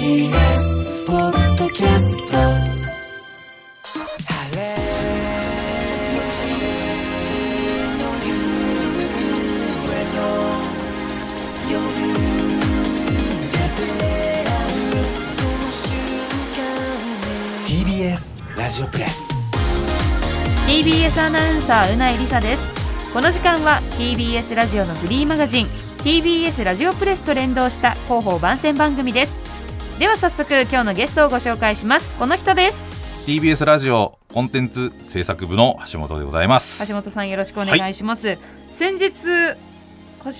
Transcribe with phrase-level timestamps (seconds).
[0.00, 2.32] TBS ポッドキャスト。
[18.56, 19.44] ラジオプレス。
[20.66, 23.12] TBS アナウンサーうないりさです。
[23.12, 29.49] この時間は TBS ラジオのフリーマガジン TBS ラジオプレスと連動した広報番宣番組です
[30.00, 32.14] では早速今日のゲストをご紹介します。
[32.18, 33.26] この人です。
[33.26, 36.88] TBS ラジオコンテンツ制作部の橋本でございます。
[36.88, 38.38] 橋本さんよろしくお願いします、はい、
[38.70, 39.12] 先日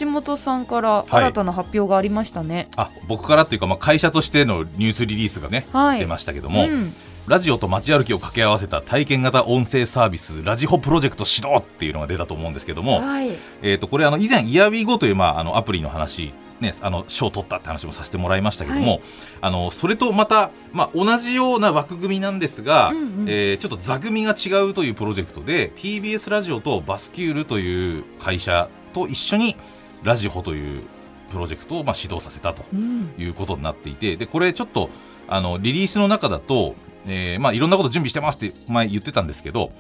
[0.01, 6.95] 橋本さんから新たな発表がありましたね、はい、あ僕からっていうか、まあ、会社としてのニュースリリースがね、はい、出ましたけども、うん。
[7.27, 13.29] ラジオと街歩きを掛け合わせた体験型音声サービスラジホプロジェクト始動っていうのが出たと思うんですけども、はい、
[13.61, 19.03] えー、とこれあの以前イヤビーゴという、まあ、あのアプリの話ね、あの賞を取ったって話もさせてもらいましたけども、はい、
[19.41, 29.57] あのそれとまた、まあ、同じような枠組みなんですが、うんうん、えー、ちょっと座組が違うというプロジェクトで TBS ラジオとバスキュールという会社と一緒に
[30.03, 30.85] ラジホという
[31.31, 34.91] プロジェクトをまあ指導させたということになっていて、うん、でこれちょっと
[35.29, 36.75] あのリリースの中だと
[37.07, 39.73] えーまあ、いろんなこと準備してますって前言ってたんですけど、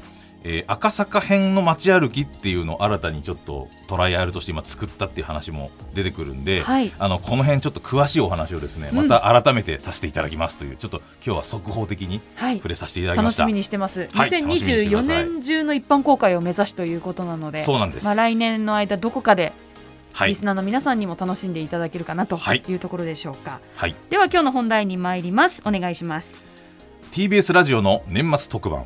[0.43, 19.53] えー、赤坂編の街歩きっていうのを新たにちょっとトライアルとして今作ったっていう話も出てくるんで、はい、あのこの辺ちょっと詳しいお話をですね、また改めてさせていただきますという、ちょっと今日は速報的に触れさせていただきました、はい、楽しみにしてます、はい、2024年中の一般公開を目指しということなのでそうなんです、まあ、来年の間どこかで
[20.27, 25.63] リスナーの皆さんにも楽しんでいただけるかなというところでしょうか、はい、では今日の本題に参ります。
[25.65, 26.45] お願いします。
[27.13, 28.85] TBS ラジオの年末特番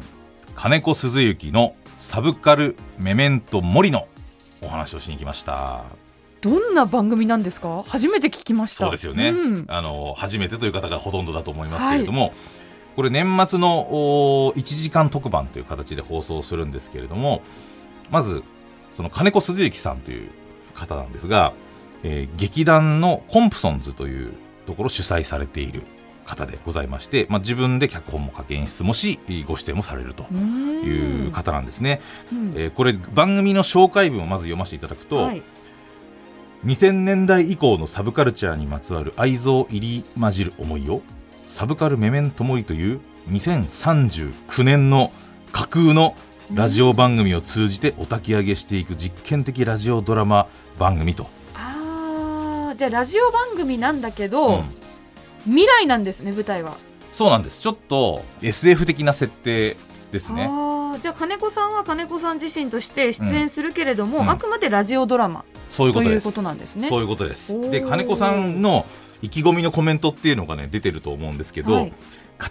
[0.55, 4.09] 金子鈴之のサブカルメメント森の
[4.63, 5.83] お話をしに来ました。
[6.41, 7.83] どんな番組なんですか？
[7.87, 8.85] 初めて聞きました。
[8.85, 12.33] そうですよね、うん、あの初めてという方がほとんどだと思いますけれども、はい、
[12.97, 17.41] これ年末の1時間特番という形で放送するんですけれども
[18.11, 18.43] まず
[18.93, 20.29] その金子鈴之さんという
[20.75, 21.55] 方なんですが、
[22.03, 24.35] えー、劇団のコンプソンズという
[24.67, 25.83] ところ主催されている
[26.25, 32.01] 方でございまして、まあ、自分で脚本も書き演出もしご出演もされるという方なんですね。
[32.55, 35.43] えー、これ番組の紹介文をまず読ませていただくと、はい、
[36.65, 41.03] 2000年代以降のサブカルチャーにまつわる愛憎入り混じる思いを
[41.47, 45.13] サブカルメメントモリという2039年の
[45.53, 46.15] 架空の
[46.53, 50.49] ラジオ番組を通じてお焚き上げしていく実験的ラジオドラマ
[50.79, 51.27] 番組と。
[51.55, 54.84] あじゃあラジオ番組なんだけど、うん
[55.45, 56.77] 未来なんですね舞台は。
[57.13, 57.61] そうなんです。
[57.61, 59.77] ちょっと SF 的な設定
[60.13, 60.49] ですね。
[61.01, 66.89] じゃあ金子さんは金子さん自身として出演するけれども、うん、あくまでラジオドラマそういうこということなんですね。
[66.89, 67.71] そういうことです。
[67.71, 68.87] で金子さんの
[69.23, 71.93] 意気込みのコメントっていうのがね出てると思うんですけど、はい、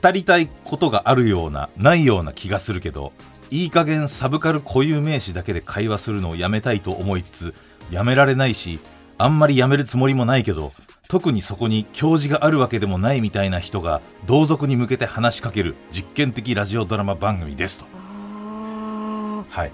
[0.02, 3.12] 語りたいことがあるようなないような気がするけど
[3.52, 7.54] いい加減サブカル固有名詞だけで会話するのをやめたいと思いつつ
[7.92, 8.80] やめられないし
[9.18, 10.72] あんまりやめるつもりもないけど
[11.14, 17.86] 特にそこに教授があるわけでもないみたいな人が同族に向けて話しかける実験的ラジオドラマ番組ですと。
[19.48, 19.72] はい、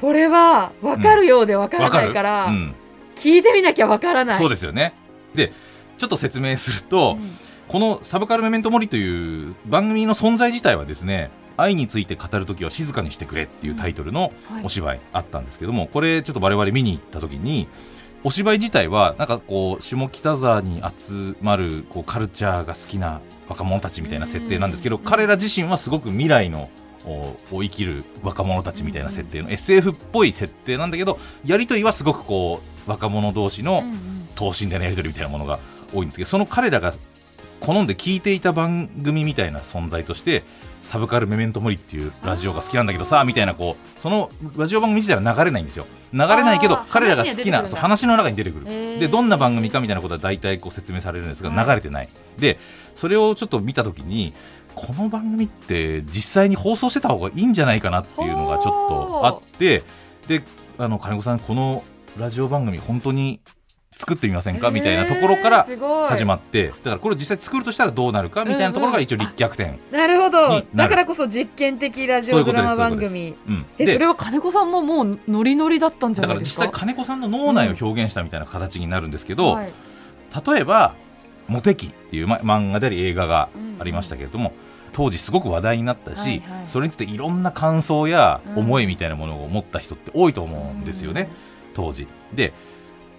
[0.00, 2.74] これは分かるようで分からないから、うん、
[3.16, 4.36] 聞いてみなきゃ分からない。
[4.36, 4.94] そうですよね。
[5.34, 5.52] で
[5.98, 7.30] ちょっと説明すると、うん、
[7.66, 14.32] この「サブカルメメントモリ」という番組の存在自体はですね愛について語るときは静かにしてくれっていうタイトルの
[14.62, 17.66] お芝居あったんですけども、これちょっと我々見に行った時に
[18.24, 26.68] お芝居自体はなんかこう下北沢に集まるこうカルチャーが好きな若者たちみたいな設定なんですけど彼ら自身はすごく未来の
[27.06, 33.84] を生きる若者たちみたいな設定の SF っぽい設定なんだけどやり取りはすごくこう若者同士の
[34.34, 35.60] 等身大のやり取りみたいなものが
[35.94, 36.94] 多いんですけどその彼らが
[37.60, 40.44] 好んで聞いていた番組みたいな存在として
[40.82, 45.86] サブカルメメントモリっていうラジオが好きなんだけどさみたいなこうそのラジオ番組自体は流れないんですよ。
[46.12, 48.66] 流れないけど彼らが好きな話の中に出てくる。
[49.00, 52.08] でどんな番組かみたいなことは大体こう説明されるんですが流れてない、
[52.38, 52.58] で
[52.94, 54.32] それをちょっと見た時に
[54.74, 59.82] この番組って実際に放送してた方がいいんじゃないかなっていうのがちょっとあって
[60.28, 60.42] で
[60.78, 61.82] あの金子さんこの
[62.18, 63.40] ラジオ番組本当に
[63.96, 64.70] 作ってみませんか？
[64.70, 65.66] みたいなところから
[66.10, 68.44] 始まってだからこれ実際作るとしたらどうなるか？
[68.44, 70.20] みたいなところが一応立脚点なる。
[70.20, 70.62] ほど。
[70.74, 73.34] だからこそ実験的ラジオドラマ番組。
[73.78, 76.66] えそれは金子さんももうノリノリだったんじゃないですか？
[76.66, 80.94] だから実際金子さんの脳内を表現したみたいな形になるんですけど、例えば
[81.48, 83.48] 「モテキ」っていう、ま、漫画であり映画が
[83.78, 84.52] ありましたけれども、
[84.92, 91.30] 当時すごく話題になったし、はいはい、それについていろんな感想や思いみたいなものを持った人って多いと思うんですよね、
[91.74, 92.08] 当時。
[92.34, 92.52] で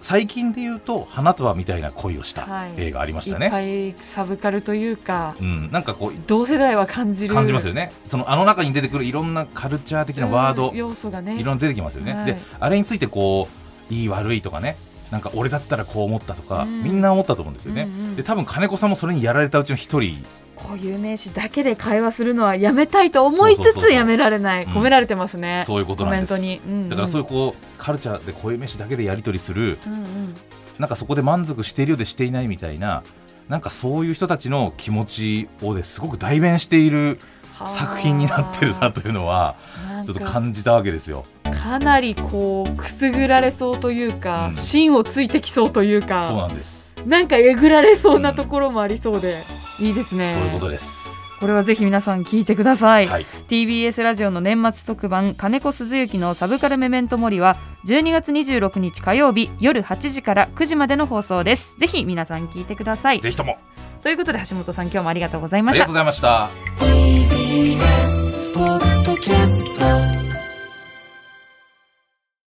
[0.00, 2.74] 最近で言うと花束みたいな恋をしたはい。
[2.76, 7.34] 映画ありましいったね、ぱいサブカルというかうん、なんかこう同世代は感じる。
[7.34, 7.92] 感じますよね。
[8.04, 11.34] そのあの中に出てくるいろんなカルチャー的なワード、うん要素がね。
[11.38, 12.26] いろんな出てきますよね、はい。
[12.26, 13.48] であれについてこ
[13.90, 14.76] ういい悪いとかね
[15.10, 16.84] なんか俺だったらこう思ったとか、うん。
[16.84, 18.16] みんな思ったと思うんですよね、うんうん。
[18.16, 20.24] で多分金子さんもそれにやられたうちの一人
[20.56, 24.64] 固有名詞だけで会話するのはやめたいと思いつつやめられない。
[24.64, 24.72] うん。
[24.72, 26.34] 込められてますね、そういうことなんです。
[26.34, 26.88] コメントに、うんうん。
[26.88, 29.78] だからそういうこうカルチャーで声飯だけでやり取りする。
[29.86, 30.04] うんうん。
[30.78, 33.02] なんかそこで満足しているようでしていないみたいな
[33.48, 37.18] なんかそういう人たちの気持ちをですごく代弁している
[37.66, 39.56] 作品になってるなというのは
[40.06, 41.24] ちょっとか感じたわけですよ。
[41.68, 46.94] かなりこうくすぐられそうというか、うん芯をついてきそうというかそうなんです。
[47.06, 49.36] なんかえぐられそうなところもありそうで、
[49.78, 51.08] いいですねそういうことです。
[51.40, 53.26] これはぜひ皆さん聞いてください、はい。
[53.48, 57.56] TBS ラジオの年末特番金子鈴之のサブカルメメントモリは
[57.86, 63.56] 12月26日火曜日夜8時から9時までの放送ですぜひ皆さん聞いてくださいぜひとも
[64.02, 66.50] ということで橋本さん今日もありがとうございましたありがとうございました。
[66.84, 68.38] TBS